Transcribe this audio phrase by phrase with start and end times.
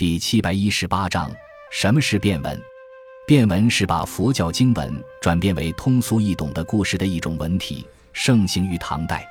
[0.00, 1.30] 第七百一十八章：
[1.70, 2.58] 什么是变文？
[3.26, 9.28] 变文是把佛教经文转变为通俗易懂的故事的一种文体，盛行于唐代。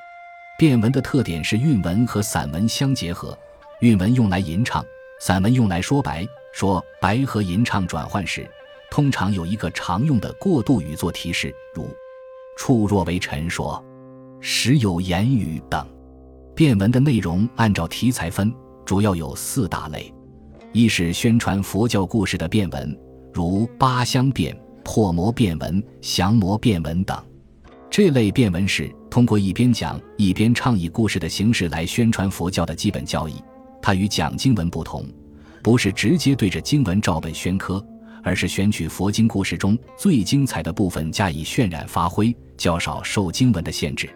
[0.56, 3.36] 变文的特点是韵文和散文相结合，
[3.80, 4.86] 韵文用来吟唱，
[5.18, 6.24] 散文用来说白。
[6.54, 8.48] 说白和吟唱转换时，
[8.92, 11.84] 通常有一个常用的过渡语做提示，如
[12.56, 13.84] “处若为陈说
[14.38, 15.84] ”，“时有言语”等。
[16.54, 18.54] 变文的内容按照题材分，
[18.86, 20.14] 主要有四大类。
[20.72, 22.96] 一是宣传佛教故事的变文，
[23.32, 27.20] 如八相变、破魔变文、降魔变文等。
[27.90, 33.34] 这类变文是通过一边讲一边唱以故事的形式来宣传佛教的基本教义。
[33.82, 35.04] 它与讲经文不同，
[35.60, 37.84] 不是直接对着经文照本宣科，
[38.22, 44.08] 而是选取佛经故事中最精彩的部分加以渲染发挥，较少受经文的限制。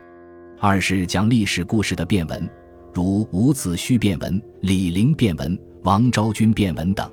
[0.60, 2.48] 二是讲历史故事的变文，
[2.92, 5.58] 如伍子胥变文、李陵变文。
[5.84, 7.10] 王昭君变文等，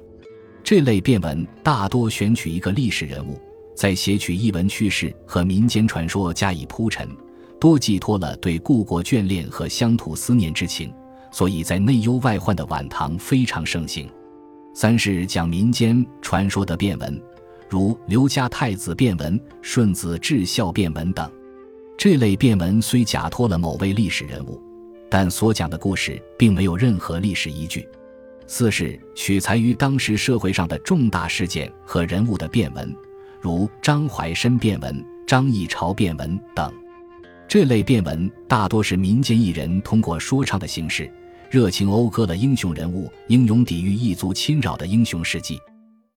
[0.63, 3.37] 这类变文大多选取一个历史人物，
[3.75, 7.05] 在写取译文趣事和民间传说加以铺陈，
[7.59, 10.89] 多寄托了对故国眷恋和乡土思念之情，
[11.33, 14.09] 所以在内忧外患的晚唐非常盛行。
[14.73, 17.21] 三是讲民间传说的变文，
[17.67, 21.29] 如刘家太子变文、顺子至孝变文等。
[21.97, 24.61] 这类变文虽假托了某位历史人物，
[25.09, 27.85] 但所讲的故事并没有任何历史依据。
[28.53, 32.93] 四是取材于当时社会上的重大事件和人物的变文，
[33.39, 36.69] 如张怀深变文、张议潮变文等。
[37.47, 41.09] 这类变文大多是民间艺人通过说唱的形式，
[41.49, 45.57] 热情讴歌了英雄人物，英勇抵御异族侵扰的英雄事迹。